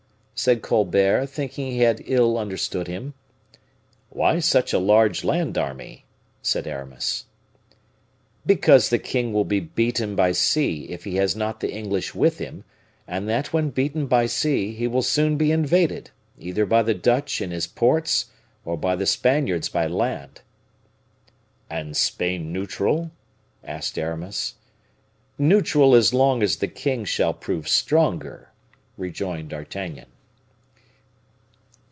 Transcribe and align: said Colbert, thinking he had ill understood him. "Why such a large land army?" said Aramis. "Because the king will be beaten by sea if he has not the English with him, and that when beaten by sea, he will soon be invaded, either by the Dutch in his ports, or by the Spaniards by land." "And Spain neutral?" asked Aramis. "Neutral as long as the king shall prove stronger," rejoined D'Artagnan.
said 0.33 0.63
Colbert, 0.63 1.27
thinking 1.27 1.69
he 1.69 1.81
had 1.81 2.01
ill 2.05 2.35
understood 2.35 2.87
him. 2.87 3.13
"Why 4.09 4.39
such 4.39 4.73
a 4.73 4.79
large 4.79 5.23
land 5.23 5.55
army?" 5.55 6.05
said 6.41 6.65
Aramis. 6.65 7.25
"Because 8.43 8.89
the 8.89 8.97
king 8.97 9.33
will 9.33 9.45
be 9.45 9.59
beaten 9.59 10.15
by 10.15 10.31
sea 10.31 10.85
if 10.89 11.03
he 11.03 11.17
has 11.17 11.35
not 11.35 11.59
the 11.59 11.71
English 11.71 12.15
with 12.15 12.39
him, 12.39 12.63
and 13.07 13.29
that 13.29 13.53
when 13.53 13.69
beaten 13.69 14.07
by 14.07 14.25
sea, 14.25 14.73
he 14.73 14.87
will 14.87 15.03
soon 15.03 15.37
be 15.37 15.51
invaded, 15.51 16.09
either 16.39 16.65
by 16.65 16.81
the 16.81 16.95
Dutch 16.95 17.39
in 17.39 17.51
his 17.51 17.67
ports, 17.67 18.31
or 18.65 18.75
by 18.75 18.95
the 18.95 19.05
Spaniards 19.05 19.69
by 19.69 19.85
land." 19.85 20.41
"And 21.69 21.95
Spain 21.95 22.51
neutral?" 22.51 23.11
asked 23.63 23.95
Aramis. 23.99 24.55
"Neutral 25.37 25.93
as 25.93 26.15
long 26.15 26.41
as 26.41 26.55
the 26.55 26.67
king 26.67 27.05
shall 27.05 27.31
prove 27.35 27.67
stronger," 27.67 28.49
rejoined 28.97 29.49
D'Artagnan. 29.49 30.07